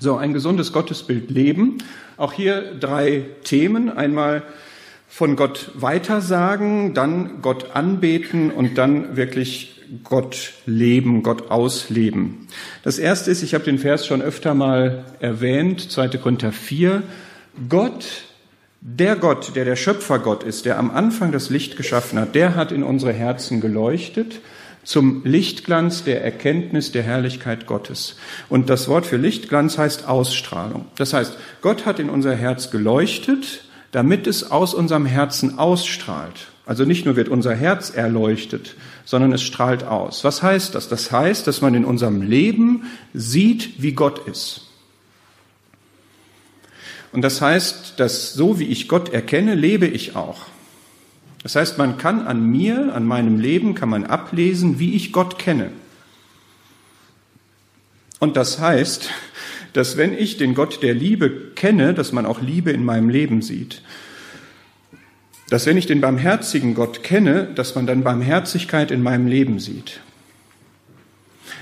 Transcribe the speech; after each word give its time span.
So, 0.00 0.16
ein 0.16 0.32
gesundes 0.32 0.72
Gottesbild 0.72 1.30
leben. 1.30 1.76
Auch 2.16 2.32
hier 2.32 2.74
drei 2.80 3.26
Themen. 3.44 3.90
Einmal 3.90 4.42
von 5.08 5.36
Gott 5.36 5.72
weitersagen, 5.74 6.94
dann 6.94 7.42
Gott 7.42 7.76
anbeten 7.76 8.50
und 8.50 8.78
dann 8.78 9.16
wirklich 9.16 9.82
Gott 10.02 10.54
leben, 10.64 11.22
Gott 11.22 11.50
ausleben. 11.50 12.46
Das 12.82 12.98
erste 12.98 13.30
ist, 13.30 13.42
ich 13.42 13.52
habe 13.52 13.64
den 13.64 13.78
Vers 13.78 14.06
schon 14.06 14.22
öfter 14.22 14.54
mal 14.54 15.04
erwähnt, 15.20 15.90
2. 15.90 16.08
Korinther 16.16 16.52
4. 16.52 17.02
Gott, 17.68 18.06
der 18.80 19.16
Gott, 19.16 19.54
der 19.54 19.66
der 19.66 19.76
Schöpfergott 19.76 20.44
ist, 20.44 20.64
der 20.64 20.78
am 20.78 20.90
Anfang 20.90 21.30
das 21.30 21.50
Licht 21.50 21.76
geschaffen 21.76 22.18
hat, 22.18 22.34
der 22.34 22.54
hat 22.54 22.72
in 22.72 22.84
unsere 22.84 23.12
Herzen 23.12 23.60
geleuchtet 23.60 24.40
zum 24.84 25.24
Lichtglanz 25.24 26.04
der 26.04 26.24
Erkenntnis 26.24 26.92
der 26.92 27.02
Herrlichkeit 27.02 27.66
Gottes. 27.66 28.16
Und 28.48 28.70
das 28.70 28.88
Wort 28.88 29.06
für 29.06 29.16
Lichtglanz 29.16 29.78
heißt 29.78 30.08
Ausstrahlung. 30.08 30.86
Das 30.96 31.12
heißt, 31.12 31.36
Gott 31.60 31.86
hat 31.86 31.98
in 31.98 32.10
unser 32.10 32.34
Herz 32.34 32.70
geleuchtet, 32.70 33.64
damit 33.92 34.26
es 34.26 34.50
aus 34.50 34.74
unserem 34.74 35.06
Herzen 35.06 35.58
ausstrahlt. 35.58 36.48
Also 36.66 36.84
nicht 36.84 37.04
nur 37.04 37.16
wird 37.16 37.28
unser 37.28 37.54
Herz 37.54 37.90
erleuchtet, 37.90 38.76
sondern 39.04 39.32
es 39.32 39.42
strahlt 39.42 39.82
aus. 39.84 40.22
Was 40.22 40.42
heißt 40.42 40.74
das? 40.74 40.88
Das 40.88 41.10
heißt, 41.10 41.46
dass 41.46 41.60
man 41.60 41.74
in 41.74 41.84
unserem 41.84 42.22
Leben 42.22 42.84
sieht, 43.12 43.82
wie 43.82 43.92
Gott 43.92 44.26
ist. 44.28 44.68
Und 47.12 47.22
das 47.22 47.40
heißt, 47.40 47.94
dass 47.98 48.34
so 48.34 48.60
wie 48.60 48.66
ich 48.66 48.86
Gott 48.86 49.12
erkenne, 49.12 49.56
lebe 49.56 49.86
ich 49.86 50.14
auch. 50.14 50.46
Das 51.42 51.56
heißt, 51.56 51.78
man 51.78 51.96
kann 51.96 52.26
an 52.26 52.44
mir, 52.44 52.94
an 52.94 53.06
meinem 53.06 53.38
Leben, 53.38 53.74
kann 53.74 53.88
man 53.88 54.04
ablesen, 54.04 54.78
wie 54.78 54.94
ich 54.94 55.12
Gott 55.12 55.38
kenne. 55.38 55.70
Und 58.18 58.36
das 58.36 58.58
heißt, 58.58 59.10
dass 59.72 59.96
wenn 59.96 60.12
ich 60.16 60.36
den 60.36 60.54
Gott 60.54 60.82
der 60.82 60.94
Liebe 60.94 61.30
kenne, 61.54 61.94
dass 61.94 62.12
man 62.12 62.26
auch 62.26 62.40
Liebe 62.40 62.70
in 62.70 62.84
meinem 62.84 63.08
Leben 63.08 63.40
sieht. 63.40 63.82
Dass 65.48 65.66
wenn 65.66 65.76
ich 65.76 65.86
den 65.86 66.00
barmherzigen 66.00 66.74
Gott 66.74 67.02
kenne, 67.02 67.48
dass 67.54 67.74
man 67.74 67.86
dann 67.86 68.04
Barmherzigkeit 68.04 68.90
in 68.90 69.02
meinem 69.02 69.26
Leben 69.26 69.58
sieht. 69.58 70.00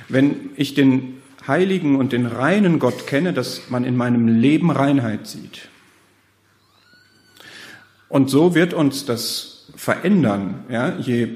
Wenn 0.08 0.50
ich 0.56 0.74
den 0.74 1.18
heiligen 1.46 1.96
und 1.96 2.12
den 2.12 2.26
reinen 2.26 2.78
Gott 2.78 3.06
kenne, 3.06 3.32
dass 3.32 3.70
man 3.70 3.84
in 3.84 3.96
meinem 3.96 4.28
Leben 4.28 4.70
Reinheit 4.70 5.26
sieht. 5.26 5.68
Und 8.08 8.30
so 8.30 8.54
wird 8.54 8.74
uns 8.74 9.04
das 9.04 9.57
verändern. 9.76 10.64
Ja? 10.68 10.96
Je, 10.98 11.28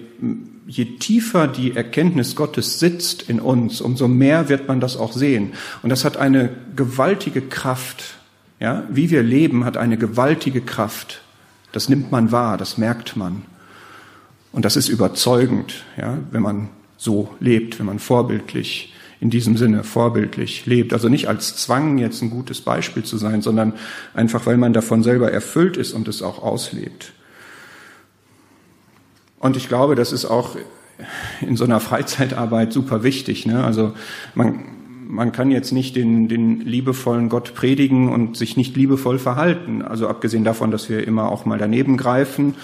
je 0.67 0.85
tiefer 0.99 1.49
die 1.49 1.77
Erkenntnis 1.77 2.37
Gottes 2.37 2.79
sitzt 2.79 3.29
in 3.29 3.41
uns, 3.41 3.81
umso 3.81 4.09
mehr 4.09 4.49
wird 4.49 4.69
man 4.69 4.81
das 4.81 4.97
auch 4.97 5.13
sehen. 5.13 5.53
Und 5.83 5.91
das 5.91 6.05
hat 6.05 6.17
eine 6.17 6.51
gewaltige 6.77 7.43
Kraft. 7.43 8.15
Ja? 8.61 8.85
Wie 8.91 9.11
wir 9.11 9.23
leben, 9.23 9.65
hat 9.65 9.77
eine 9.77 9.97
gewaltige 9.97 10.61
Kraft. 10.61 11.23
Das 11.73 11.89
nimmt 11.89 12.13
man 12.13 12.33
wahr, 12.33 12.59
das 12.59 12.79
merkt 12.79 13.17
man. 13.17 13.43
Und 14.53 14.65
das 14.65 14.77
ist 14.77 14.89
überzeugend, 14.89 15.85
ja? 15.97 16.19
wenn 16.31 16.43
man 16.43 16.69
so 16.97 17.35
lebt, 17.41 17.79
wenn 17.79 17.87
man 17.87 17.99
vorbildlich 17.99 18.93
in 19.23 19.31
diesem 19.31 19.57
Sinne 19.57 19.85
vorbildlich 19.85 20.67
lebt. 20.67 20.93
Also 20.93 21.09
nicht 21.09 21.29
als 21.29 21.57
Zwang, 21.57 21.99
jetzt 21.99 22.23
ein 22.23 22.31
gutes 22.31 22.61
Beispiel 22.61 23.05
zu 23.05 23.19
sein, 23.19 23.41
sondern 23.41 23.75
einfach, 24.15 24.47
weil 24.47 24.57
man 24.57 24.73
davon 24.73 25.05
selber 25.05 25.31
erfüllt 25.31 25.77
ist 25.77 25.93
und 25.93 26.09
es 26.09 26.23
auch 26.23 26.43
auslebt. 26.43 27.13
Und 29.43 29.57
ich 29.57 29.69
glaube, 29.69 29.97
das 29.97 30.13
ist 30.13 30.25
auch 30.25 30.57
in 31.41 31.57
so 31.57 31.65
einer 31.65 31.81
Freizeitarbeit 31.81 32.73
super 32.73 33.03
wichtig. 33.03 33.45
Ne? 33.45 33.63
Also 33.65 33.93
man, 34.37 34.61
man 35.09 35.33
kann 35.33 35.51
jetzt 35.51 35.73
nicht 35.73 35.97
den, 35.97 36.29
den 36.29 36.61
liebevollen 36.61 37.29
Gott 37.29 37.53
predigen 37.55 38.09
und 38.09 38.37
sich 38.37 38.57
nicht 38.57 38.77
liebevoll 38.77 39.19
verhalten. 39.19 39.83
Also 39.83 40.07
abgesehen 40.07 40.45
davon, 40.45 40.71
dass 40.71 40.89
wir 40.89 41.05
immer 41.05 41.31
auch 41.31 41.45
mal 41.45 41.59
daneben 41.59 41.97
greifen. 41.97 42.55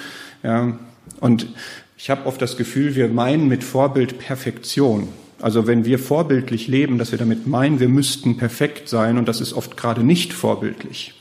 Ja. 0.45 0.79
Und 1.19 1.49
ich 1.97 2.11
habe 2.11 2.27
oft 2.27 2.41
das 2.41 2.57
Gefühl, 2.57 2.95
wir 2.95 3.09
meinen 3.09 3.49
mit 3.49 3.65
Vorbild 3.65 4.21
Perfektion. 4.21 5.09
Also 5.41 5.67
wenn 5.67 5.85
wir 5.85 5.99
vorbildlich 5.99 6.69
leben, 6.69 6.97
dass 6.97 7.11
wir 7.11 7.19
damit 7.19 7.49
meinen, 7.49 7.81
wir 7.81 7.89
müssten 7.89 8.37
perfekt 8.37 8.89
sein 8.89 9.19
und 9.19 9.27
das 9.27 9.41
ist 9.41 9.53
oft 9.53 9.77
gerade 9.77 10.05
nicht 10.05 10.33
vorbildlich, 10.33 11.15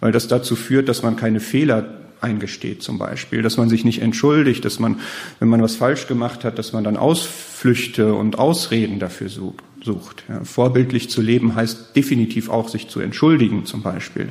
weil 0.00 0.12
das 0.12 0.28
dazu 0.28 0.54
führt, 0.54 0.90
dass 0.90 1.02
man 1.02 1.16
keine 1.16 1.40
Fehler 1.40 2.01
eingesteht 2.22 2.82
zum 2.82 2.98
Beispiel, 2.98 3.42
dass 3.42 3.56
man 3.56 3.68
sich 3.68 3.84
nicht 3.84 4.00
entschuldigt, 4.00 4.64
dass 4.64 4.78
man, 4.78 5.00
wenn 5.40 5.48
man 5.48 5.62
was 5.62 5.76
falsch 5.76 6.06
gemacht 6.06 6.44
hat, 6.44 6.58
dass 6.58 6.72
man 6.72 6.84
dann 6.84 6.96
Ausflüchte 6.96 8.14
und 8.14 8.38
Ausreden 8.38 8.98
dafür 8.98 9.28
sucht. 9.28 10.24
Ja, 10.28 10.44
vorbildlich 10.44 11.10
zu 11.10 11.20
leben 11.20 11.54
heißt 11.54 11.96
definitiv 11.96 12.48
auch, 12.48 12.68
sich 12.68 12.88
zu 12.88 13.00
entschuldigen 13.00 13.66
zum 13.66 13.82
Beispiel, 13.82 14.28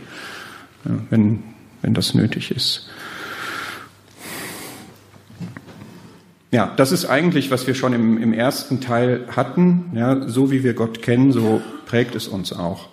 ja, 0.85 0.91
wenn, 1.09 1.43
wenn 1.81 1.93
das 1.93 2.13
nötig 2.13 2.51
ist. 2.51 2.89
Ja, 6.51 6.73
das 6.75 6.91
ist 6.91 7.05
eigentlich, 7.05 7.49
was 7.49 7.65
wir 7.65 7.75
schon 7.75 7.93
im, 7.93 8.17
im 8.17 8.33
ersten 8.33 8.81
Teil 8.81 9.25
hatten. 9.33 9.91
Ja, 9.95 10.27
so 10.27 10.51
wie 10.51 10.63
wir 10.63 10.73
Gott 10.73 11.01
kennen, 11.01 11.31
so 11.31 11.61
prägt 11.85 12.13
es 12.13 12.27
uns 12.27 12.51
auch. 12.51 12.89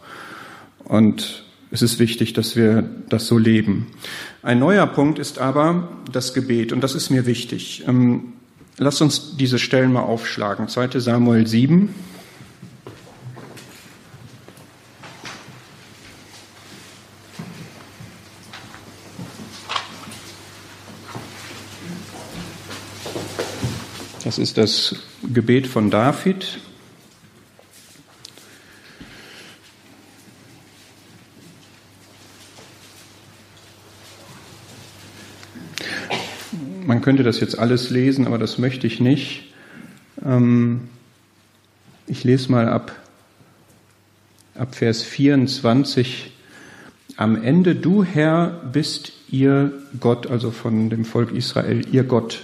Und 0.85 1.48
es 1.71 1.83
ist 1.83 1.99
wichtig, 1.99 2.33
dass 2.33 2.56
wir 2.56 2.83
das 3.09 3.27
so 3.27 3.39
leben. 3.39 3.89
Ein 4.43 4.59
neuer 4.59 4.87
Punkt 4.87 5.19
ist 5.19 5.39
aber 5.39 5.89
das 6.12 6.34
Gebet 6.34 6.73
und 6.73 6.83
das 6.83 6.95
ist 6.95 7.11
mir 7.11 7.27
wichtig. 7.27 7.84
Ähm, 7.87 8.33
Lass 8.81 9.01
uns 9.01 9.37
diese 9.37 9.59
Stellen 9.59 9.93
mal 9.93 10.03
aufschlagen. 10.03 10.69
2 10.69 11.01
Samuel 11.01 11.49
7. 11.49 11.93
Das 24.23 24.39
ist 24.39 24.56
das 24.56 24.95
Gebet 25.25 25.67
von 25.67 25.91
David. 25.91 26.61
Man 36.99 37.05
könnte 37.05 37.23
das 37.23 37.39
jetzt 37.39 37.57
alles 37.57 37.91
lesen, 37.91 38.27
aber 38.27 38.39
das 38.39 38.59
möchte 38.59 38.89
ich 38.89 38.99
nicht. 38.99 39.53
Ähm, 40.27 40.89
ich 42.09 42.25
lese 42.25 42.51
mal 42.51 42.69
ab, 42.69 42.91
ab 44.57 44.75
Vers 44.75 45.05
24. 45.05 46.33
Am 47.17 47.41
Ende, 47.41 47.77
du 47.77 48.03
Herr, 48.03 48.49
bist 48.73 49.13
ihr 49.31 49.71
Gott, 50.01 50.27
also 50.27 50.51
von 50.51 50.91
dem 50.91 51.05
Volk 51.05 51.31
Israel, 51.31 51.87
ihr 51.93 52.03
Gott 52.03 52.41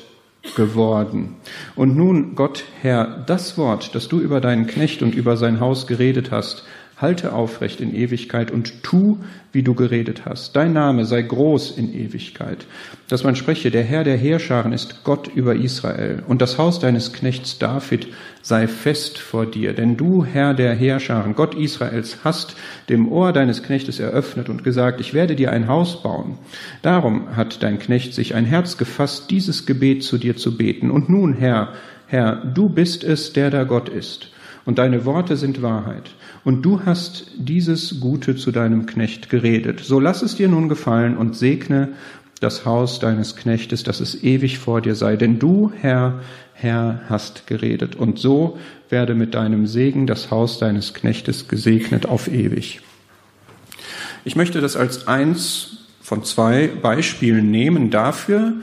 geworden. 0.55 1.35
Und 1.75 1.97
nun, 1.97 2.37
Gott, 2.37 2.63
Herr, 2.81 3.25
das 3.27 3.59
Wort, 3.59 3.97
das 3.97 4.07
du 4.07 4.21
über 4.21 4.41
deinen 4.41 4.69
Knecht 4.69 5.03
und 5.03 5.17
über 5.17 5.37
sein 5.37 5.59
Haus 5.59 5.89
geredet 5.89 6.31
hast, 6.31 6.63
halte 7.05 7.35
aufrecht 7.35 7.83
in 7.83 7.95
Ewigkeit 7.95 8.51
und 8.51 8.83
tu, 8.83 9.19
wie 9.53 9.63
du 9.63 9.75
geredet 9.75 10.23
hast. 10.25 10.57
Dein 10.57 10.73
Name 10.73 11.05
sei 11.05 11.21
groß 11.21 11.73
in 11.73 11.93
Ewigkeit. 11.93 12.67
Dass 13.09 13.25
man 13.25 13.37
spreche, 13.37 13.71
der 13.71 13.83
Herr 13.83 14.05
der 14.05 14.17
Heerscharen 14.17 14.73
ist 14.73 15.05
Gott 15.05 15.29
über 15.29 15.55
Israel 15.55 16.23
und 16.27 16.41
das 16.41 16.57
Haus 16.57 16.79
deines 16.79 17.13
Knechts 17.13 17.59
David 17.59 18.09
sei 18.41 18.67
fest 18.67 19.19
vor 19.19 19.45
dir. 19.45 19.75
Denn 19.75 19.99
du, 19.99 20.25
Herr 20.25 20.55
der 20.55 20.75
Heerscharen, 20.75 21.35
Gott 21.35 21.55
Israels, 21.55 22.21
hast 22.25 22.57
dem 22.89 23.13
Ohr 23.13 23.35
deines 23.35 23.63
Knechtes 23.63 24.01
eröffnet 24.01 24.49
und 24.49 24.65
gesagt, 24.65 24.99
ich 24.99 25.13
werde 25.13 25.37
dir 25.37 25.53
ein 25.53 25.69
Haus 25.69 26.03
bauen. 26.03 26.39
Darum 26.81 27.37
hat 27.37 27.63
dein 27.63 27.79
Knecht 27.79 28.15
sich 28.15 28.35
ein 28.35 28.47
Herz 28.47 28.79
gefasst, 28.79 29.31
dieses 29.31 29.67
Gebet 29.67 30.05
zu 30.05 30.17
dir 30.17 30.39
zu 30.39 30.57
beten. 30.57 30.91
Und 30.91 31.11
nun, 31.11 31.35
Herr, 31.35 31.75
Herr, 32.07 32.37
du 32.37 32.71
bist 32.71 33.05
es, 33.05 33.35
der 33.35 33.51
da 33.51 33.65
Gott 33.65 33.91
ist 33.91 34.31
und 34.65 34.79
deine 34.79 35.05
Worte 35.05 35.37
sind 35.37 35.63
Wahrheit. 35.63 36.11
Und 36.45 36.63
du 36.63 36.81
hast 36.85 37.27
dieses 37.37 38.01
Gute 38.01 38.37
zu 38.37 38.51
deinem 38.51 38.87
Knecht 38.87 39.29
geredet. 39.29 39.81
So 39.81 40.00
lass 40.00 40.23
es 40.23 40.37
dir 40.37 40.49
nun 40.49 40.69
gefallen 40.69 41.17
und 41.17 41.37
segne 41.37 41.88
das 42.41 42.65
Haus 42.65 42.99
deines 42.99 43.37
Knechtes, 43.37 43.83
dass 43.83 44.00
es 44.00 44.23
ewig 44.23 44.59
vor 44.59 44.81
dir 44.81 44.94
sei. 44.94 45.17
Denn 45.17 45.38
du, 45.38 45.73
Herr, 45.81 46.21
Herr, 46.55 47.00
hast 47.09 47.47
geredet. 47.47 47.97
Und 47.97 48.19
so 48.19 48.59
werde 48.88 49.15
mit 49.15 49.35
deinem 49.35 49.67
Segen 49.67 50.06
das 50.06 50.31
Haus 50.31 50.59
deines 50.59 50.94
Knechtes 50.94 51.49
gesegnet 51.49 52.06
auf 52.06 52.29
ewig. 52.29 52.81
Ich 54.25 54.37
möchte 54.37 54.61
das 54.61 54.77
als 54.77 55.06
eins 55.06 55.79
von 56.00 56.25
zwei 56.25 56.69
Beispielen 56.69 57.50
nehmen 57.50 57.91
dafür, 57.91 58.55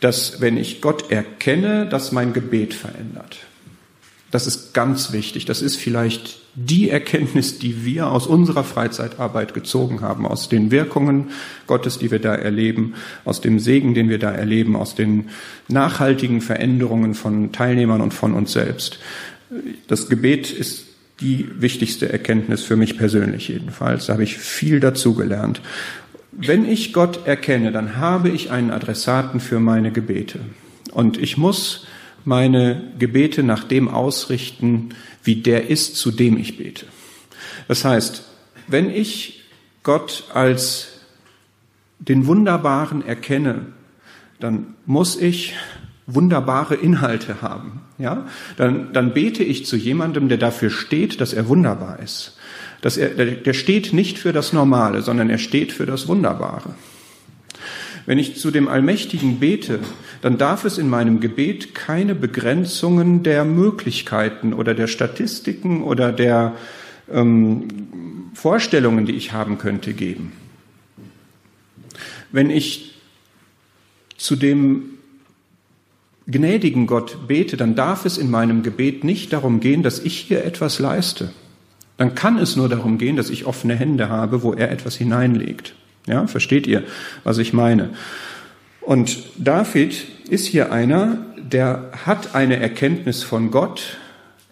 dass 0.00 0.40
wenn 0.40 0.56
ich 0.56 0.80
Gott 0.80 1.10
erkenne, 1.10 1.86
dass 1.86 2.12
mein 2.12 2.32
Gebet 2.32 2.74
verändert. 2.74 3.38
Das 4.30 4.46
ist 4.46 4.74
ganz 4.74 5.12
wichtig. 5.12 5.46
Das 5.46 5.62
ist 5.62 5.76
vielleicht 5.76 6.40
die 6.54 6.90
Erkenntnis, 6.90 7.58
die 7.58 7.84
wir 7.84 8.10
aus 8.10 8.26
unserer 8.26 8.64
Freizeitarbeit 8.64 9.54
gezogen 9.54 10.02
haben, 10.02 10.26
aus 10.26 10.48
den 10.48 10.70
Wirkungen 10.70 11.30
Gottes, 11.66 11.98
die 11.98 12.10
wir 12.10 12.18
da 12.18 12.34
erleben, 12.34 12.94
aus 13.24 13.40
dem 13.40 13.58
Segen, 13.58 13.94
den 13.94 14.10
wir 14.10 14.18
da 14.18 14.30
erleben, 14.30 14.76
aus 14.76 14.94
den 14.94 15.30
nachhaltigen 15.68 16.40
Veränderungen 16.40 17.14
von 17.14 17.52
Teilnehmern 17.52 18.02
und 18.02 18.12
von 18.12 18.34
uns 18.34 18.52
selbst. 18.52 18.98
Das 19.86 20.08
Gebet 20.08 20.50
ist 20.50 20.84
die 21.20 21.48
wichtigste 21.58 22.12
Erkenntnis 22.12 22.62
für 22.62 22.76
mich 22.76 22.98
persönlich 22.98 23.48
jedenfalls. 23.48 24.06
Da 24.06 24.12
habe 24.12 24.24
ich 24.24 24.36
viel 24.36 24.78
dazugelernt. 24.78 25.62
Wenn 26.32 26.68
ich 26.68 26.92
Gott 26.92 27.26
erkenne, 27.26 27.72
dann 27.72 27.96
habe 27.96 28.28
ich 28.28 28.50
einen 28.50 28.70
Adressaten 28.70 29.40
für 29.40 29.58
meine 29.58 29.90
Gebete. 29.90 30.40
Und 30.92 31.18
ich 31.18 31.36
muss 31.36 31.86
meine 32.24 32.92
Gebete 32.98 33.42
nach 33.42 33.64
dem 33.64 33.88
ausrichten, 33.88 34.90
wie 35.22 35.36
der 35.36 35.68
ist, 35.68 35.96
zu 35.96 36.10
dem 36.10 36.38
ich 36.38 36.56
bete. 36.56 36.86
Das 37.68 37.84
heißt, 37.84 38.24
wenn 38.66 38.90
ich 38.90 39.44
Gott 39.82 40.24
als 40.32 41.00
den 41.98 42.26
Wunderbaren 42.26 43.06
erkenne, 43.06 43.66
dann 44.40 44.74
muss 44.86 45.20
ich 45.20 45.54
wunderbare 46.06 46.74
Inhalte 46.74 47.42
haben. 47.42 47.82
Ja, 47.98 48.26
dann, 48.56 48.92
dann 48.92 49.12
bete 49.12 49.44
ich 49.44 49.66
zu 49.66 49.76
jemandem, 49.76 50.28
der 50.28 50.38
dafür 50.38 50.70
steht, 50.70 51.20
dass 51.20 51.32
er 51.32 51.48
wunderbar 51.48 52.00
ist. 52.00 52.36
Dass 52.80 52.96
er, 52.96 53.10
der, 53.10 53.32
der 53.32 53.52
steht 53.52 53.92
nicht 53.92 54.18
für 54.18 54.32
das 54.32 54.52
Normale, 54.52 55.02
sondern 55.02 55.28
er 55.28 55.38
steht 55.38 55.72
für 55.72 55.86
das 55.86 56.08
Wunderbare. 56.08 56.74
Wenn 58.08 58.18
ich 58.18 58.36
zu 58.36 58.50
dem 58.50 58.68
Allmächtigen 58.68 59.38
bete, 59.38 59.80
dann 60.22 60.38
darf 60.38 60.64
es 60.64 60.78
in 60.78 60.88
meinem 60.88 61.20
Gebet 61.20 61.74
keine 61.74 62.14
Begrenzungen 62.14 63.22
der 63.22 63.44
Möglichkeiten 63.44 64.54
oder 64.54 64.72
der 64.72 64.86
Statistiken 64.86 65.82
oder 65.82 66.10
der 66.10 66.56
ähm, 67.12 67.68
Vorstellungen, 68.32 69.04
die 69.04 69.12
ich 69.12 69.34
haben 69.34 69.58
könnte, 69.58 69.92
geben. 69.92 70.32
Wenn 72.32 72.48
ich 72.48 72.94
zu 74.16 74.36
dem 74.36 74.84
gnädigen 76.26 76.86
Gott 76.86 77.28
bete, 77.28 77.58
dann 77.58 77.74
darf 77.74 78.06
es 78.06 78.16
in 78.16 78.30
meinem 78.30 78.62
Gebet 78.62 79.04
nicht 79.04 79.34
darum 79.34 79.60
gehen, 79.60 79.82
dass 79.82 79.98
ich 79.98 80.16
hier 80.16 80.46
etwas 80.46 80.78
leiste. 80.78 81.30
Dann 81.98 82.14
kann 82.14 82.38
es 82.38 82.56
nur 82.56 82.70
darum 82.70 82.96
gehen, 82.96 83.16
dass 83.16 83.28
ich 83.28 83.44
offene 83.44 83.74
Hände 83.76 84.08
habe, 84.08 84.42
wo 84.42 84.54
er 84.54 84.70
etwas 84.70 84.96
hineinlegt. 84.96 85.74
Ja, 86.08 86.26
versteht 86.26 86.66
ihr, 86.66 86.84
was 87.24 87.38
ich 87.38 87.52
meine? 87.52 87.90
Und 88.80 89.18
David 89.36 90.06
ist 90.30 90.46
hier 90.46 90.72
einer, 90.72 91.18
der 91.36 91.90
hat 92.06 92.34
eine 92.34 92.56
Erkenntnis 92.56 93.22
von 93.22 93.50
Gott. 93.50 93.98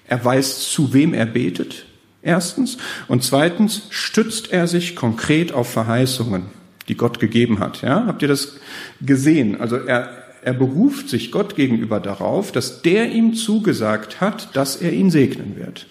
Er 0.06 0.24
weiß, 0.24 0.70
zu 0.70 0.92
wem 0.92 1.14
er 1.14 1.26
betet. 1.26 1.86
Erstens. 2.22 2.76
Und 3.08 3.22
zweitens 3.22 3.82
stützt 3.90 4.52
er 4.52 4.66
sich 4.66 4.96
konkret 4.96 5.52
auf 5.52 5.70
Verheißungen, 5.70 6.46
die 6.88 6.96
Gott 6.96 7.20
gegeben 7.20 7.60
hat. 7.60 7.82
Ja, 7.82 8.04
habt 8.06 8.20
ihr 8.22 8.28
das 8.28 8.56
gesehen? 9.00 9.60
Also 9.60 9.76
er, 9.76 10.10
er 10.42 10.54
beruft 10.54 11.08
sich 11.08 11.30
Gott 11.30 11.56
gegenüber 11.56 12.00
darauf, 12.00 12.52
dass 12.52 12.82
der 12.82 13.10
ihm 13.10 13.34
zugesagt 13.34 14.20
hat, 14.20 14.54
dass 14.54 14.76
er 14.76 14.92
ihn 14.92 15.10
segnen 15.10 15.56
wird. 15.56 15.86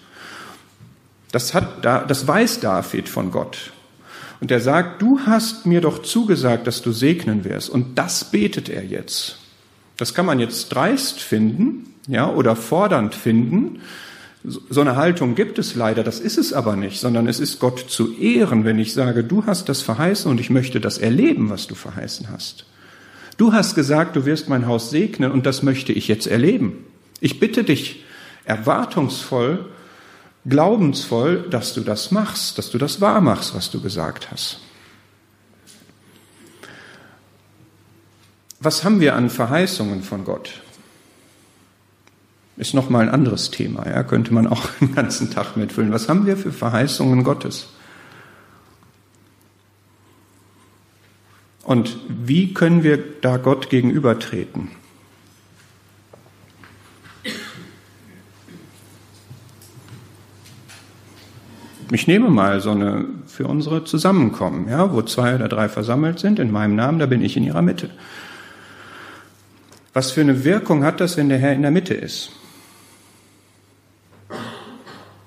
Das, 1.32 1.52
hat, 1.54 1.84
das 1.84 2.26
weiß 2.26 2.60
David 2.60 3.08
von 3.08 3.30
Gott. 3.30 3.72
Und 4.40 4.50
er 4.50 4.60
sagt, 4.60 5.00
du 5.00 5.20
hast 5.26 5.66
mir 5.66 5.80
doch 5.80 6.02
zugesagt, 6.02 6.66
dass 6.66 6.82
du 6.82 6.92
segnen 6.92 7.44
wirst. 7.44 7.70
Und 7.70 7.98
das 7.98 8.30
betet 8.30 8.68
er 8.68 8.84
jetzt. 8.84 9.38
Das 9.96 10.14
kann 10.14 10.26
man 10.26 10.40
jetzt 10.40 10.68
dreist 10.68 11.20
finden, 11.20 11.94
ja, 12.06 12.30
oder 12.30 12.54
fordernd 12.54 13.14
finden. 13.14 13.80
So 14.44 14.80
eine 14.80 14.96
Haltung 14.96 15.34
gibt 15.34 15.58
es 15.58 15.74
leider, 15.74 16.04
das 16.04 16.20
ist 16.20 16.38
es 16.38 16.52
aber 16.52 16.76
nicht, 16.76 17.00
sondern 17.00 17.26
es 17.26 17.40
ist 17.40 17.58
Gott 17.58 17.80
zu 17.88 18.16
ehren, 18.16 18.64
wenn 18.64 18.78
ich 18.78 18.92
sage, 18.92 19.24
du 19.24 19.46
hast 19.46 19.68
das 19.68 19.82
verheißen 19.82 20.30
und 20.30 20.38
ich 20.38 20.50
möchte 20.50 20.80
das 20.80 20.98
erleben, 20.98 21.50
was 21.50 21.66
du 21.66 21.74
verheißen 21.74 22.28
hast. 22.30 22.66
Du 23.38 23.52
hast 23.52 23.74
gesagt, 23.74 24.16
du 24.16 24.24
wirst 24.24 24.48
mein 24.48 24.66
Haus 24.66 24.90
segnen 24.90 25.32
und 25.32 25.46
das 25.46 25.62
möchte 25.62 25.92
ich 25.92 26.08
jetzt 26.08 26.26
erleben. 26.26 26.84
Ich 27.20 27.40
bitte 27.40 27.64
dich 27.64 28.04
erwartungsvoll, 28.44 29.66
glaubensvoll, 30.48 31.48
dass 31.50 31.74
du 31.74 31.80
das 31.80 32.10
machst, 32.10 32.58
dass 32.58 32.70
du 32.70 32.78
das 32.78 33.00
wahr 33.00 33.20
machst, 33.20 33.54
was 33.54 33.70
du 33.70 33.80
gesagt 33.80 34.30
hast. 34.30 34.60
Was 38.60 38.84
haben 38.84 39.00
wir 39.00 39.14
an 39.14 39.28
Verheißungen 39.28 40.02
von 40.02 40.24
Gott? 40.24 40.62
Ist 42.56 42.74
noch 42.74 42.88
mal 42.88 43.00
ein 43.00 43.10
anderes 43.10 43.50
Thema, 43.50 43.86
ja, 43.86 44.02
könnte 44.02 44.32
man 44.32 44.46
auch 44.46 44.66
den 44.80 44.94
ganzen 44.94 45.30
Tag 45.30 45.56
mitfüllen. 45.56 45.92
Was 45.92 46.08
haben 46.08 46.26
wir 46.26 46.36
für 46.36 46.52
Verheißungen 46.52 47.22
Gottes? 47.22 47.68
Und 51.62 51.98
wie 52.08 52.54
können 52.54 52.84
wir 52.84 52.96
da 53.20 53.38
Gott 53.38 53.70
gegenübertreten? 53.70 54.70
Ich 61.92 62.06
nehme 62.06 62.30
mal 62.30 62.60
so 62.60 62.70
eine 62.70 63.06
für 63.26 63.46
unsere 63.46 63.84
Zusammenkommen, 63.84 64.68
ja, 64.68 64.92
wo 64.92 65.02
zwei 65.02 65.34
oder 65.34 65.48
drei 65.48 65.68
versammelt 65.68 66.18
sind 66.18 66.38
in 66.38 66.50
meinem 66.50 66.74
Namen, 66.74 66.98
da 66.98 67.06
bin 67.06 67.22
ich 67.22 67.36
in 67.36 67.44
ihrer 67.44 67.62
Mitte. 67.62 67.90
Was 69.92 70.10
für 70.10 70.20
eine 70.20 70.44
Wirkung 70.44 70.84
hat 70.84 71.00
das, 71.00 71.16
wenn 71.16 71.28
der 71.28 71.38
Herr 71.38 71.52
in 71.52 71.62
der 71.62 71.70
Mitte 71.70 71.94
ist? 71.94 72.32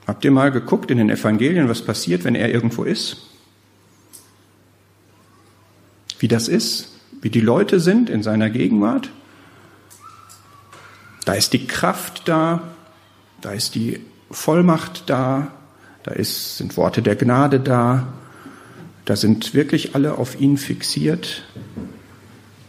Habt 0.06 0.26
ihr 0.26 0.32
mal 0.32 0.52
geguckt 0.52 0.92
in 0.92 0.98
den 0.98 1.10
Evangelien, 1.10 1.70
was 1.70 1.82
passiert, 1.82 2.24
wenn 2.24 2.36
er 2.36 2.52
irgendwo 2.52 2.84
ist? 2.84 3.30
wie 6.20 6.28
das 6.28 6.48
ist, 6.48 6.90
wie 7.22 7.30
die 7.30 7.42
Leute 7.42 7.80
sind 7.80 8.10
in 8.10 8.22
seiner 8.22 8.50
Gegenwart. 8.50 9.10
Da 11.26 11.34
ist 11.34 11.54
die 11.54 11.66
Kraft 11.66 12.28
da, 12.28 12.62
da 13.42 13.52
ist 13.52 13.76
die 13.76 14.02
Vollmacht 14.30 15.10
da, 15.10 15.48
da 16.10 16.16
ist, 16.16 16.58
sind 16.58 16.76
Worte 16.76 17.04
der 17.04 17.16
Gnade 17.16 17.60
da, 17.60 18.08
da 19.06 19.16
sind 19.16 19.54
wirklich 19.54 19.94
alle 19.94 20.18
auf 20.18 20.40
ihn 20.40 20.58
fixiert. 20.58 21.44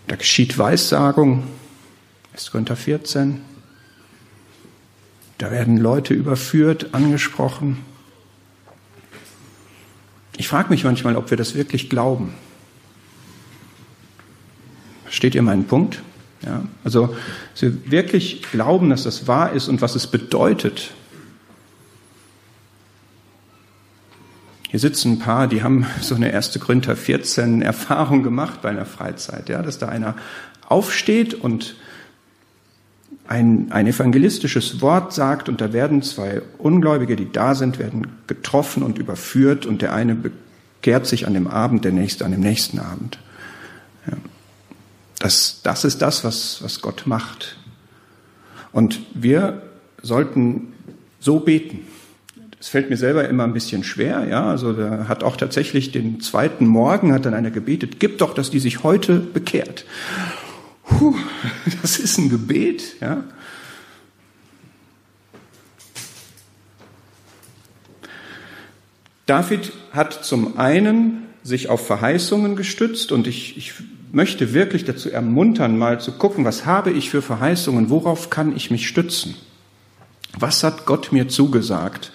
Da 0.08 0.16
geschieht 0.16 0.58
Weissagung, 0.58 1.44
1. 2.34 2.50
Korinther 2.50 2.76
14. 2.76 3.40
Da 5.38 5.50
werden 5.50 5.78
Leute 5.78 6.12
überführt, 6.12 6.88
angesprochen. 6.92 7.78
Ich 10.36 10.48
frage 10.48 10.68
mich 10.68 10.84
manchmal, 10.84 11.16
ob 11.16 11.30
wir 11.30 11.38
das 11.38 11.54
wirklich 11.54 11.88
glauben. 11.88 12.34
Versteht 15.04 15.34
ihr 15.34 15.42
meinen 15.42 15.66
Punkt? 15.66 16.02
Ja, 16.44 16.62
also, 16.84 17.14
dass 17.52 17.62
wir 17.62 17.90
wirklich 17.90 18.42
glauben, 18.50 18.90
dass 18.90 19.04
das 19.04 19.26
wahr 19.26 19.52
ist 19.52 19.68
und 19.68 19.80
was 19.80 19.94
es 19.94 20.06
bedeutet. 20.06 20.92
Hier 24.70 24.78
sitzen 24.78 25.14
ein 25.14 25.18
paar, 25.18 25.48
die 25.48 25.64
haben 25.64 25.84
so 26.00 26.14
eine 26.14 26.30
erste 26.30 26.60
Gründer 26.60 26.94
14 26.94 27.60
Erfahrung 27.60 28.22
gemacht 28.22 28.62
bei 28.62 28.68
einer 28.68 28.86
Freizeit, 28.86 29.48
ja, 29.48 29.62
dass 29.62 29.78
da 29.78 29.88
einer 29.88 30.14
aufsteht 30.68 31.34
und 31.34 31.74
ein, 33.26 33.72
ein 33.72 33.88
evangelistisches 33.88 34.80
Wort 34.80 35.12
sagt 35.12 35.48
und 35.48 35.60
da 35.60 35.72
werden 35.72 36.02
zwei 36.02 36.42
Ungläubige, 36.58 37.16
die 37.16 37.32
da 37.32 37.56
sind, 37.56 37.80
werden 37.80 38.06
getroffen 38.28 38.84
und 38.84 38.96
überführt 38.98 39.66
und 39.66 39.82
der 39.82 39.92
eine 39.92 40.14
bekehrt 40.14 41.04
sich 41.04 41.26
an 41.26 41.34
dem 41.34 41.48
Abend, 41.48 41.84
der 41.84 41.90
nächste 41.90 42.24
an 42.24 42.30
dem 42.30 42.40
nächsten 42.40 42.78
Abend. 42.78 43.18
Ja. 44.06 44.18
Das, 45.18 45.62
das 45.64 45.84
ist 45.84 46.00
das, 46.00 46.22
was, 46.22 46.62
was 46.62 46.80
Gott 46.80 47.08
macht. 47.08 47.56
Und 48.70 49.00
wir 49.14 49.62
sollten 50.00 50.74
so 51.18 51.40
beten. 51.40 51.80
Es 52.60 52.68
fällt 52.68 52.90
mir 52.90 52.98
selber 52.98 53.26
immer 53.26 53.44
ein 53.44 53.54
bisschen 53.54 53.82
schwer, 53.82 54.26
ja. 54.28 54.44
Also 54.44 54.74
da 54.74 55.08
hat 55.08 55.24
auch 55.24 55.36
tatsächlich 55.36 55.92
den 55.92 56.20
zweiten 56.20 56.66
Morgen 56.66 57.14
hat 57.14 57.24
dann 57.24 57.32
einer 57.32 57.50
gebetet, 57.50 57.98
gib 57.98 58.18
doch, 58.18 58.34
dass 58.34 58.50
die 58.50 58.58
sich 58.58 58.82
heute 58.82 59.18
bekehrt. 59.18 59.86
Puh, 60.84 61.14
das 61.82 61.98
ist 61.98 62.18
ein 62.18 62.28
Gebet, 62.28 63.00
ja. 63.00 63.24
David 69.24 69.72
hat 69.92 70.24
zum 70.24 70.58
einen 70.58 71.28
sich 71.42 71.68
auf 71.70 71.86
Verheißungen 71.86 72.56
gestützt 72.56 73.10
und 73.12 73.26
ich, 73.26 73.56
ich 73.56 73.72
möchte 74.12 74.52
wirklich 74.52 74.84
dazu 74.84 75.10
ermuntern, 75.10 75.78
mal 75.78 76.00
zu 76.00 76.12
gucken, 76.12 76.44
was 76.44 76.66
habe 76.66 76.90
ich 76.90 77.08
für 77.08 77.22
Verheißungen, 77.22 77.88
worauf 77.88 78.28
kann 78.28 78.54
ich 78.54 78.70
mich 78.70 78.86
stützen? 78.86 79.34
Was 80.38 80.62
hat 80.62 80.84
Gott 80.84 81.12
mir 81.12 81.28
zugesagt? 81.28 82.12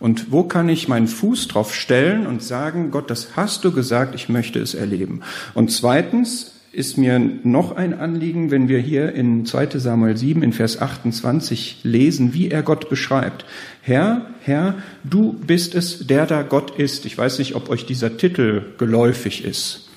Und 0.00 0.30
wo 0.30 0.44
kann 0.44 0.68
ich 0.68 0.88
meinen 0.88 1.08
Fuß 1.08 1.48
drauf 1.48 1.74
stellen 1.74 2.26
und 2.26 2.42
sagen, 2.42 2.90
Gott, 2.90 3.10
das 3.10 3.36
hast 3.36 3.64
du 3.64 3.72
gesagt, 3.72 4.14
ich 4.14 4.28
möchte 4.28 4.60
es 4.60 4.74
erleben. 4.74 5.22
Und 5.54 5.72
zweitens 5.72 6.52
ist 6.70 6.98
mir 6.98 7.18
noch 7.18 7.74
ein 7.74 7.98
Anliegen, 7.98 8.50
wenn 8.50 8.68
wir 8.68 8.78
hier 8.78 9.12
in 9.12 9.44
2 9.44 9.78
Samuel 9.78 10.16
7 10.16 10.42
in 10.42 10.52
Vers 10.52 10.80
28 10.80 11.80
lesen, 11.82 12.34
wie 12.34 12.50
er 12.50 12.62
Gott 12.62 12.88
beschreibt. 12.88 13.44
Herr, 13.82 14.26
Herr, 14.42 14.74
du 15.02 15.32
bist 15.32 15.74
es, 15.74 16.06
der 16.06 16.26
da 16.26 16.42
Gott 16.42 16.78
ist. 16.78 17.06
Ich 17.06 17.18
weiß 17.18 17.38
nicht, 17.40 17.56
ob 17.56 17.68
euch 17.68 17.86
dieser 17.86 18.16
Titel 18.16 18.62
geläufig 18.78 19.44
ist. 19.44 19.88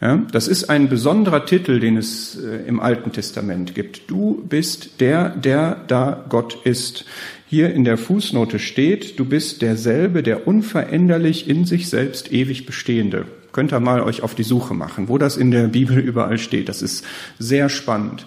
Ja, 0.00 0.22
das 0.30 0.46
ist 0.46 0.70
ein 0.70 0.88
besonderer 0.88 1.44
Titel, 1.44 1.80
den 1.80 1.96
es 1.96 2.38
äh, 2.38 2.68
im 2.68 2.78
Alten 2.78 3.10
Testament 3.10 3.74
gibt. 3.74 4.08
Du 4.08 4.44
bist 4.48 5.00
der, 5.00 5.30
der 5.30 5.82
da 5.88 6.24
Gott 6.28 6.58
ist. 6.64 7.04
Hier 7.50 7.72
in 7.72 7.84
der 7.84 7.96
Fußnote 7.96 8.58
steht, 8.58 9.18
du 9.18 9.24
bist 9.24 9.62
derselbe, 9.62 10.22
der 10.22 10.46
unveränderlich 10.46 11.48
in 11.48 11.64
sich 11.64 11.88
selbst 11.88 12.30
ewig 12.30 12.66
bestehende. 12.66 13.24
Könnt 13.52 13.72
ihr 13.72 13.80
mal 13.80 14.02
euch 14.02 14.22
auf 14.22 14.34
die 14.34 14.42
Suche 14.42 14.74
machen, 14.74 15.08
wo 15.08 15.16
das 15.16 15.38
in 15.38 15.50
der 15.50 15.68
Bibel 15.68 15.98
überall 15.98 16.36
steht. 16.36 16.68
Das 16.68 16.82
ist 16.82 17.06
sehr 17.38 17.70
spannend. 17.70 18.26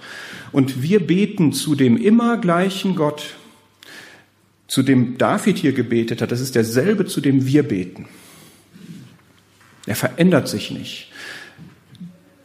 Und 0.51 0.81
wir 0.81 1.05
beten 1.05 1.53
zu 1.53 1.75
dem 1.75 1.97
immer 1.97 2.37
gleichen 2.37 2.95
Gott, 2.95 3.35
zu 4.67 4.81
dem 4.81 5.19
David 5.19 5.59
hier 5.59 5.73
gebetet 5.73 6.21
hat. 6.21 6.31
Das 6.31 6.41
ist 6.41 6.55
derselbe, 6.55 7.05
zu 7.05 7.21
dem 7.21 7.45
wir 7.45 7.61
beten. 7.61 8.07
Er 9.85 9.95
verändert 9.95 10.47
sich 10.47 10.71
nicht 10.71 11.11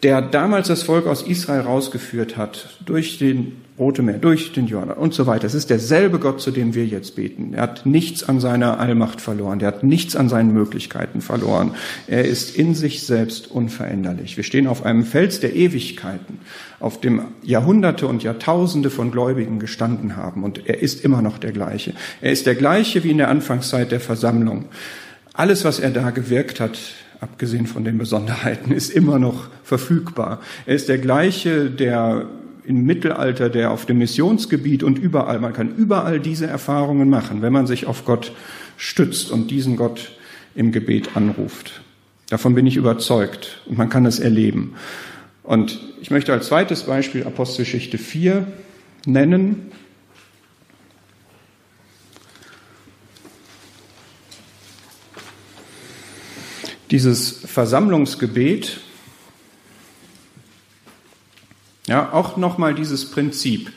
der 0.07 0.23
damals 0.23 0.69
das 0.69 0.85
Volk 0.85 1.09
aus 1.09 1.23
Israel 1.23 1.63
rausgeführt 1.63 2.37
hat, 2.37 2.79
durch 2.87 3.19
den 3.19 3.57
Rote 3.77 4.03
Meer, 4.03 4.19
durch 4.19 4.53
den 4.53 4.69
Jordan 4.69 4.97
und 4.97 5.15
so 5.15 5.27
weiter. 5.27 5.49
Es 5.49 5.55
ist 5.55 5.69
derselbe 5.69 6.21
Gott, 6.21 6.41
zu 6.41 6.53
dem 6.53 6.77
wir 6.77 6.87
jetzt 6.87 7.17
beten. 7.17 7.55
Er 7.55 7.63
hat 7.63 7.87
nichts 7.87 8.23
an 8.23 8.39
seiner 8.39 8.79
Allmacht 8.79 9.21
verloren. 9.21 9.59
Er 9.59 9.67
hat 9.67 9.83
nichts 9.83 10.15
an 10.15 10.29
seinen 10.29 10.53
Möglichkeiten 10.53 11.23
verloren. 11.23 11.73
Er 12.07 12.25
ist 12.25 12.55
in 12.55 12.77
sich 12.77 13.03
selbst 13.03 13.51
unveränderlich. 13.51 14.37
Wir 14.37 14.45
stehen 14.45 14.69
auf 14.69 14.87
einem 14.87 15.03
Fels 15.03 15.41
der 15.41 15.57
Ewigkeiten, 15.57 16.39
auf 16.79 17.01
dem 17.01 17.23
Jahrhunderte 17.43 18.07
und 18.07 18.23
Jahrtausende 18.23 18.91
von 18.91 19.11
Gläubigen 19.11 19.59
gestanden 19.59 20.15
haben. 20.15 20.45
Und 20.45 20.69
er 20.69 20.81
ist 20.83 21.05
immer 21.05 21.21
noch 21.21 21.39
der 21.39 21.51
gleiche. 21.51 21.95
Er 22.21 22.31
ist 22.31 22.47
der 22.47 22.55
gleiche 22.55 23.03
wie 23.03 23.11
in 23.11 23.19
der 23.19 23.29
Anfangszeit 23.29 23.91
der 23.91 23.99
Versammlung. 23.99 24.67
Alles, 25.33 25.65
was 25.65 25.81
er 25.81 25.91
da 25.91 26.11
gewirkt 26.11 26.61
hat, 26.61 26.79
abgesehen 27.21 27.67
von 27.67 27.85
den 27.85 27.99
Besonderheiten, 27.99 28.73
ist 28.73 28.91
immer 28.91 29.19
noch 29.19 29.49
verfügbar. 29.63 30.41
Er 30.67 30.75
ist 30.75 30.89
der 30.89 30.99
gleiche, 30.99 31.71
der 31.71 32.27
im 32.65 32.85
Mittelalter, 32.85 33.49
der 33.49 33.71
auf 33.71 33.87
dem 33.87 33.99
Missionsgebiet 33.99 34.83
und 34.83 34.99
überall, 34.99 35.39
man 35.39 35.53
kann 35.53 35.75
überall 35.77 36.19
diese 36.21 36.47
Erfahrungen 36.47 37.09
machen, 37.09 37.43
wenn 37.43 37.53
man 37.53 37.67
sich 37.67 37.87
auf 37.87 38.05
Gott 38.05 38.33
stützt 38.77 39.31
und 39.31 39.51
diesen 39.51 39.77
Gott 39.77 40.13
im 40.55 40.73
Gebet 40.73 41.17
anruft. 41.17 41.83
Davon 42.29 42.55
bin 42.55 42.67
ich 42.67 42.77
überzeugt 42.77 43.63
und 43.67 43.79
man 43.79 43.89
kann 43.89 44.05
es 44.05 44.19
erleben. 44.19 44.75
Und 45.45 45.81
ich 46.01 46.11
möchte 46.11 46.33
als 46.33 46.49
zweites 46.49 46.83
Beispiel 46.83 47.25
Apostelgeschichte 47.25 47.99
4 47.99 48.47
nennen. 49.07 49.71
Dieses 56.91 57.31
Versammlungsgebet, 57.31 58.81
ja, 61.87 62.13
auch 62.13 62.37
nochmal 62.37 62.75
dieses 62.75 63.11
Prinzip. 63.11 63.73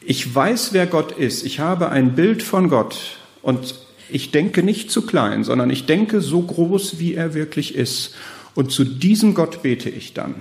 Ich 0.00 0.34
weiß, 0.34 0.72
wer 0.72 0.86
Gott 0.86 1.12
ist. 1.12 1.44
Ich 1.44 1.60
habe 1.60 1.90
ein 1.90 2.14
Bild 2.14 2.42
von 2.42 2.68
Gott 2.68 3.18
und 3.42 3.74
ich 4.08 4.30
denke 4.30 4.62
nicht 4.62 4.90
zu 4.90 5.02
klein, 5.02 5.44
sondern 5.44 5.70
ich 5.70 5.86
denke 5.86 6.20
so 6.20 6.42
groß, 6.42 6.98
wie 6.98 7.14
er 7.14 7.34
wirklich 7.34 7.74
ist. 7.74 8.14
Und 8.54 8.72
zu 8.72 8.84
diesem 8.84 9.34
Gott 9.34 9.62
bete 9.62 9.88
ich 9.88 10.14
dann. 10.14 10.34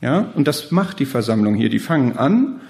Ja, 0.00 0.32
und 0.34 0.48
das 0.48 0.70
macht 0.70 0.98
die 0.98 1.06
Versammlung 1.06 1.54
hier. 1.54 1.68
Die 1.68 1.78
fangen 1.78 2.16
an 2.18 2.60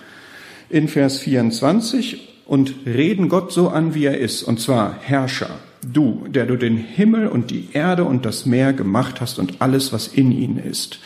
in 0.68 0.88
Vers 0.88 1.18
24 1.18 2.28
und 2.46 2.74
reden 2.86 3.28
Gott 3.28 3.52
so 3.52 3.70
an, 3.70 3.94
wie 3.94 4.04
er 4.04 4.18
ist. 4.18 4.42
Und 4.42 4.60
zwar 4.60 4.98
Herrscher, 5.00 5.58
du, 5.92 6.26
der 6.28 6.46
du 6.46 6.56
den 6.56 6.76
Himmel 6.76 7.28
und 7.28 7.50
die 7.50 7.68
Erde 7.72 8.04
und 8.04 8.24
das 8.24 8.46
Meer 8.46 8.72
gemacht 8.72 9.20
hast 9.20 9.38
und 9.38 9.60
alles, 9.60 9.92
was 9.92 10.08
in 10.08 10.32
ihnen 10.32 10.58
ist. 10.58 10.98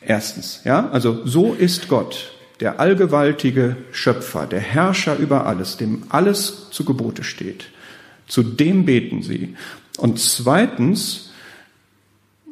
Erstens, 0.00 0.62
ja, 0.64 0.88
also 0.90 1.26
so 1.26 1.52
ist 1.52 1.88
Gott, 1.88 2.32
der 2.60 2.80
allgewaltige 2.80 3.76
Schöpfer, 3.92 4.46
der 4.46 4.60
Herrscher 4.60 5.16
über 5.16 5.46
alles, 5.46 5.76
dem 5.76 6.04
alles 6.08 6.70
zu 6.70 6.84
Gebote 6.84 7.24
steht. 7.24 7.66
Zu 8.26 8.42
dem 8.42 8.84
beten 8.84 9.22
sie. 9.22 9.54
Und 9.96 10.18
zweitens, 10.18 11.27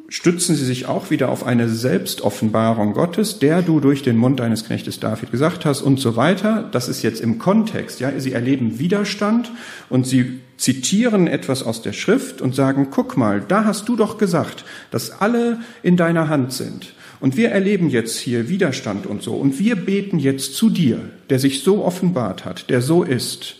stützen 0.09 0.55
sie 0.55 0.63
sich 0.63 0.85
auch 0.85 1.09
wieder 1.09 1.29
auf 1.29 1.45
eine 1.45 1.67
Selbstoffenbarung 1.67 2.93
Gottes, 2.93 3.39
der 3.39 3.61
du 3.61 3.79
durch 3.79 4.03
den 4.03 4.17
Mund 4.17 4.39
deines 4.39 4.65
Knechtes 4.65 4.99
David 4.99 5.31
gesagt 5.31 5.65
hast 5.65 5.81
und 5.81 5.99
so 5.99 6.15
weiter. 6.15 6.69
Das 6.71 6.87
ist 6.87 7.03
jetzt 7.03 7.19
im 7.19 7.39
Kontext. 7.39 7.99
Ja, 7.99 8.17
sie 8.17 8.31
erleben 8.31 8.79
Widerstand 8.79 9.51
und 9.89 10.07
sie 10.07 10.39
zitieren 10.55 11.27
etwas 11.27 11.61
aus 11.61 11.81
der 11.81 11.93
Schrift 11.93 12.41
und 12.41 12.55
sagen, 12.55 12.87
guck 12.89 13.17
mal, 13.17 13.43
da 13.45 13.65
hast 13.65 13.89
du 13.89 13.95
doch 13.95 14.17
gesagt, 14.17 14.63
dass 14.91 15.21
alle 15.21 15.59
in 15.83 15.97
deiner 15.97 16.29
Hand 16.29 16.53
sind. 16.53 16.93
Und 17.19 17.35
wir 17.35 17.49
erleben 17.49 17.89
jetzt 17.89 18.17
hier 18.17 18.47
Widerstand 18.47 19.07
und 19.07 19.23
so. 19.23 19.33
Und 19.33 19.59
wir 19.59 19.75
beten 19.75 20.19
jetzt 20.19 20.55
zu 20.55 20.69
dir, 20.69 20.99
der 21.29 21.39
sich 21.39 21.63
so 21.63 21.83
offenbart 21.83 22.45
hat, 22.45 22.69
der 22.69 22.81
so 22.81 23.03
ist. 23.03 23.57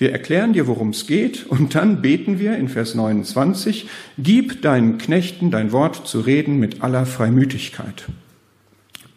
Wir 0.00 0.12
erklären 0.12 0.54
dir, 0.54 0.66
worum 0.66 0.90
es 0.90 1.06
geht, 1.06 1.44
und 1.46 1.74
dann 1.74 2.00
beten 2.00 2.38
wir 2.38 2.56
in 2.56 2.70
Vers 2.70 2.94
29, 2.94 3.86
gib 4.16 4.62
deinen 4.62 4.96
Knechten 4.96 5.50
dein 5.50 5.72
Wort 5.72 6.08
zu 6.08 6.20
reden 6.20 6.58
mit 6.58 6.82
aller 6.82 7.04
Freimütigkeit. 7.04 8.06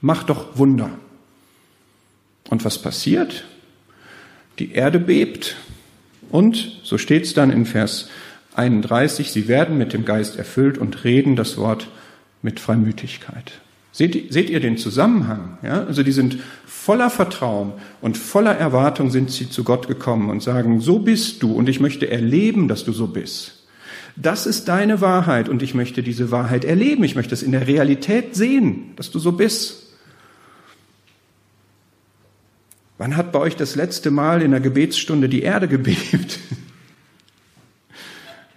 Mach 0.02 0.24
doch 0.24 0.58
Wunder. 0.58 0.90
Und 2.50 2.66
was 2.66 2.82
passiert? 2.82 3.46
Die 4.60 4.74
Erde 4.74 5.00
bebt 5.00 5.56
und, 6.30 6.82
so 6.84 6.98
steht 6.98 7.24
es 7.24 7.34
dann 7.34 7.50
in 7.50 7.66
Vers 7.66 8.10
31, 8.56 9.32
sie 9.32 9.48
werden 9.48 9.78
mit 9.78 9.94
dem 9.94 10.04
Geist 10.04 10.36
erfüllt 10.36 10.78
und 10.78 11.06
reden 11.06 11.38
das 11.38 11.58
Wort 11.58 11.88
mit 12.42 12.60
Freimütigkeit. 12.60 13.54
Seht, 13.96 14.34
seht 14.34 14.50
ihr 14.50 14.60
den 14.60 14.78
Zusammenhang? 14.78 15.60
Ja? 15.62 15.86
Also 15.86 16.02
die 16.02 16.12
sind 16.12 16.40
voller 16.66 17.12
Vertrauen 17.12 17.74
und 18.02 18.18
voller 18.18 18.56
Erwartung 18.56 19.12
sind 19.12 19.30
sie 19.30 19.52
zu 19.52 19.64
Gott 19.64 19.88
gekommen 19.88 20.32
und 20.32 20.42
sagen, 20.42 20.82
so 20.82 20.98
bist 20.98 21.44
du 21.44 21.54
und 21.54 21.70
ich 21.70 21.80
möchte 21.80 22.10
erleben, 22.10 22.68
dass 22.68 22.84
du 22.84 22.92
so 22.92 23.06
bist. 23.06 23.64
Das 24.16 24.48
ist 24.48 24.68
deine 24.68 25.00
Wahrheit 25.00 25.48
und 25.48 25.62
ich 25.62 25.76
möchte 25.76 26.02
diese 26.02 26.32
Wahrheit 26.32 26.66
erleben. 26.66 27.04
Ich 27.04 27.16
möchte 27.16 27.36
es 27.36 27.44
in 27.44 27.52
der 27.52 27.68
Realität 27.68 28.36
sehen, 28.36 28.94
dass 28.96 29.12
du 29.12 29.20
so 29.20 29.32
bist. 29.32 29.94
Wann 32.98 33.16
hat 33.16 33.32
bei 33.32 33.40
euch 33.40 33.56
das 33.56 33.76
letzte 33.76 34.10
Mal 34.10 34.42
in 34.42 34.52
der 34.52 34.60
Gebetsstunde 34.60 35.30
die 35.30 35.44
Erde 35.44 35.68
gebebt? 35.68 36.40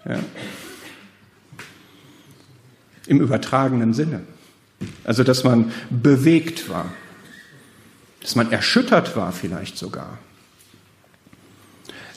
ja. 0.07 0.19
Im 3.07 3.21
übertragenen 3.21 3.93
Sinne. 3.93 4.23
Also, 5.05 5.25
dass 5.25 5.45
man 5.45 5.73
bewegt 5.91 6.69
war, 6.69 6.87
dass 8.21 8.35
man 8.35 8.51
erschüttert 8.51 9.17
war 9.17 9.33
vielleicht 9.33 9.79
sogar. 9.79 10.19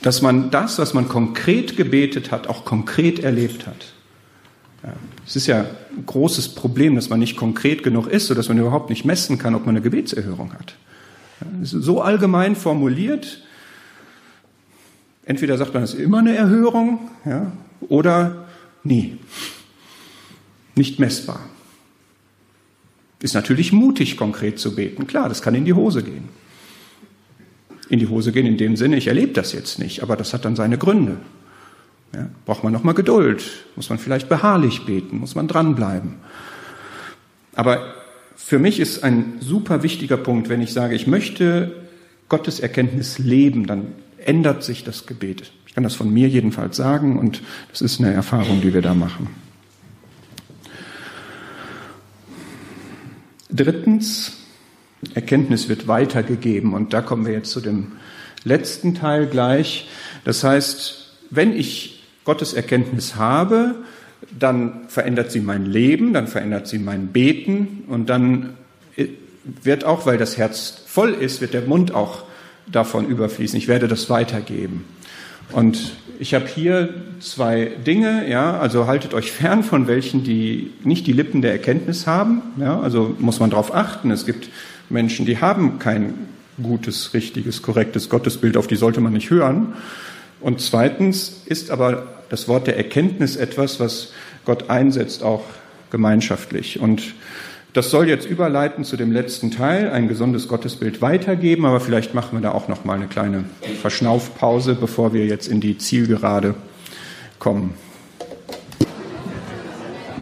Dass 0.02 0.22
man 0.22 0.50
das, 0.50 0.80
was 0.80 0.94
man 0.94 1.08
konkret 1.08 1.78
gebetet 1.78 2.32
hat, 2.32 2.48
auch 2.48 2.66
konkret 2.66 3.20
erlebt 3.20 3.68
hat. 3.68 3.94
Es 5.28 5.36
ist 5.36 5.48
ja 5.48 5.66
ein 5.96 6.06
großes 6.06 6.56
Problem, 6.56 6.96
dass 6.96 7.10
man 7.10 7.20
nicht 7.20 7.36
konkret 7.36 7.84
genug 7.84 8.08
ist, 8.08 8.28
sodass 8.28 8.48
man 8.48 8.58
überhaupt 8.58 8.90
nicht 8.90 9.06
messen 9.06 9.38
kann, 9.38 9.54
ob 9.54 9.66
man 9.66 9.76
eine 9.76 9.84
Gebetserhörung 9.84 10.54
hat. 10.54 10.76
So 11.62 12.02
allgemein 12.02 12.56
formuliert, 12.56 13.44
entweder 15.26 15.58
sagt 15.58 15.74
man, 15.74 15.84
es 15.84 15.94
ist 15.94 16.00
immer 16.00 16.20
eine 16.20 16.36
Erhörung, 16.36 17.12
ja, 17.26 17.52
oder 17.82 18.48
nie. 18.84 19.18
Nicht 20.76 21.00
messbar. 21.00 21.42
Ist 23.22 23.34
natürlich 23.34 23.74
mutig, 23.74 24.18
konkret 24.18 24.60
zu 24.60 24.76
beten. 24.76 25.06
Klar, 25.06 25.28
das 25.28 25.42
kann 25.42 25.56
in 25.56 25.66
die 25.66 25.74
Hose 25.74 26.04
gehen. 26.04 26.30
In 27.90 28.00
die 28.00 28.08
Hose 28.08 28.32
gehen 28.32 28.46
in 28.46 28.58
dem 28.58 28.76
Sinne, 28.76 28.98
ich 28.98 29.08
erlebe 29.08 29.34
das 29.34 29.52
jetzt 29.52 29.80
nicht, 29.80 30.04
aber 30.04 30.16
das 30.16 30.34
hat 30.34 30.46
dann 30.46 30.56
seine 30.56 30.78
Gründe. 30.78 31.18
Ja, 32.14 32.28
braucht 32.46 32.64
man 32.64 32.74
nochmal 32.74 32.94
Geduld, 32.94 33.44
muss 33.76 33.90
man 33.90 34.00
vielleicht 34.00 34.30
beharrlich 34.30 34.86
beten, 34.86 35.20
muss 35.20 35.36
man 35.36 35.48
dranbleiben. 35.48 36.16
Aber 37.54 37.94
für 38.36 38.58
mich 38.58 38.80
ist 38.80 39.04
ein 39.04 39.34
super 39.42 39.84
wichtiger 39.84 40.18
Punkt, 40.18 40.50
wenn 40.50 40.62
ich 40.62 40.74
sage, 40.74 40.96
ich 40.96 41.08
möchte 41.08 41.76
Gottes 42.30 42.60
Erkenntnis 42.60 43.20
leben, 43.20 43.68
dann 43.68 43.88
ändert 44.26 44.64
sich 44.64 44.84
das 44.84 45.06
Gebet. 45.06 45.52
Ich 45.68 45.76
kann 45.76 45.84
das 45.84 45.94
von 45.96 46.12
mir 46.12 46.28
jedenfalls 46.28 46.78
sagen 46.78 47.20
und 47.20 47.42
das 47.70 47.82
ist 47.82 48.00
eine 48.00 48.14
Erfahrung, 48.14 48.62
die 48.62 48.74
wir 48.74 48.82
da 48.82 48.94
machen. 48.94 49.28
Drittens, 53.50 54.34
Erkenntnis 55.14 55.70
wird 55.70 55.88
weitergegeben 55.88 56.74
und 56.74 56.94
da 56.94 57.02
kommen 57.02 57.26
wir 57.26 57.34
jetzt 57.34 57.52
zu 57.52 57.62
dem 57.62 57.94
letzten 58.44 58.96
Teil 58.96 59.28
gleich. 59.28 59.88
Das 60.24 60.44
heißt, 60.44 61.16
wenn 61.30 61.54
ich 61.54 62.04
Gottes 62.26 62.54
Erkenntnis 62.54 63.16
habe, 63.16 63.76
dann 64.38 64.88
verändert 64.88 65.32
sie 65.32 65.40
mein 65.40 65.66
Leben, 65.66 66.14
dann 66.14 66.28
verändert 66.28 66.68
sie 66.68 66.80
mein 66.80 67.08
Beten 67.08 67.86
und 67.88 68.10
dann 68.10 68.54
wird 69.64 69.84
auch, 69.84 70.06
weil 70.06 70.18
das 70.18 70.38
Herz 70.38 70.84
voll 70.86 71.14
ist, 71.14 71.42
wird 71.42 71.54
der 71.54 71.62
Mund 71.62 71.94
auch 71.94 72.24
davon 72.68 73.08
überfließen. 73.08 73.58
Ich 73.58 73.68
werde 73.68 73.88
das 73.88 74.10
weitergeben. 74.10 74.86
Und 75.52 75.94
ich 76.20 76.34
habe 76.34 76.48
hier 76.48 76.94
zwei 77.20 77.72
Dinge, 77.86 78.30
ja, 78.30 78.60
also 78.60 78.88
haltet 78.88 79.14
euch 79.14 79.32
fern 79.32 79.64
von 79.64 79.88
welchen, 79.88 80.24
die 80.24 80.72
nicht 80.84 81.08
die 81.08 81.14
Lippen 81.14 81.42
der 81.42 81.52
Erkenntnis 81.52 82.08
haben, 82.08 82.42
ja, 82.58 82.80
also 82.80 83.16
muss 83.20 83.40
man 83.40 83.50
darauf 83.50 83.74
achten. 83.74 84.12
Es 84.12 84.26
gibt 84.26 84.50
Menschen, 84.90 85.26
die 85.26 85.40
haben 85.40 85.80
kein 85.80 86.14
gutes, 86.62 87.14
richtiges, 87.14 87.62
korrektes 87.62 88.10
Gottesbild, 88.10 88.58
auf 88.58 88.68
die 88.68 88.76
sollte 88.76 89.02
man 89.02 89.14
nicht 89.14 89.30
hören. 89.30 89.74
Und 90.42 90.62
zweitens 90.62 91.44
ist 91.46 91.72
aber 91.72 92.08
das 92.30 92.48
Wort 92.48 92.68
der 92.68 92.78
Erkenntnis 92.78 93.36
etwas, 93.36 93.80
was 93.80 94.14
Gott 94.46 94.70
einsetzt, 94.70 95.24
auch 95.24 95.44
gemeinschaftlich. 95.90 96.80
Und 96.80 97.14
das 97.74 97.92
soll 97.92 98.08
jetzt 98.08 98.26
überleiten 98.26 98.84
zu 98.84 98.98
dem 98.98 99.12
letzten 99.12 99.52
Teil, 99.52 99.92
ein 99.92 100.08
gesundes 100.08 100.48
Gottesbild 100.48 101.02
weitergeben, 101.02 101.66
aber 101.66 101.80
vielleicht 101.80 102.14
machen 102.14 102.38
wir 102.38 102.42
da 102.42 102.52
auch 102.52 102.68
noch 102.68 102.84
mal 102.84 102.96
eine 102.96 103.08
kleine 103.08 103.46
Verschnaufpause, 103.82 104.76
bevor 104.76 105.14
wir 105.14 105.26
jetzt 105.26 105.48
in 105.48 105.62
die 105.62 105.78
Zielgerade 105.78 106.56
kommen. 107.38 107.76